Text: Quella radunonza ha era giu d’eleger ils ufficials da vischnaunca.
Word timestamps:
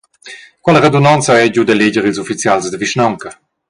Quella 0.63 0.79
radunonza 0.79 1.29
ha 1.33 1.41
era 1.43 1.51
giu 1.53 1.63
d’eleger 1.65 2.07
ils 2.09 2.21
ufficials 2.23 2.65
da 2.69 2.79
vischnaunca. 2.81 3.29